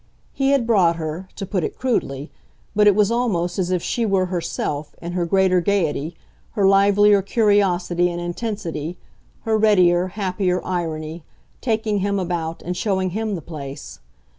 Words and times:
He 0.33 0.49
had 0.49 0.65
"brought" 0.65 0.95
her, 0.95 1.27
to 1.35 1.45
put 1.45 1.63
it 1.63 1.77
crudely, 1.77 2.31
but 2.75 2.87
it 2.87 2.95
was 2.95 3.11
almost 3.11 3.59
as 3.59 3.69
if 3.69 3.83
she 3.83 4.03
were 4.03 4.25
herself, 4.33 4.95
in 4.99 5.11
her 5.11 5.27
greater 5.27 5.61
gaiety, 5.61 6.15
her 6.53 6.65
livelier 6.67 7.21
curiosity 7.21 8.09
and 8.09 8.19
intensity, 8.19 8.97
her 9.43 9.59
readier, 9.59 10.07
happier 10.07 10.59
irony, 10.65 11.23
taking 11.61 11.99
him 11.99 12.17
about 12.17 12.63
and 12.63 12.75
showing 12.75 13.11
him 13.11 13.35
the 13.35 13.43
place. 13.43 13.99